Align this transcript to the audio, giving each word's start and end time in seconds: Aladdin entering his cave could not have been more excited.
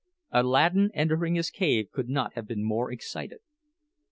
Aladdin 0.31 0.89
entering 0.95 1.35
his 1.35 1.51
cave 1.51 1.91
could 1.91 2.09
not 2.09 2.33
have 2.33 2.47
been 2.47 2.63
more 2.63 2.91
excited. 2.91 3.37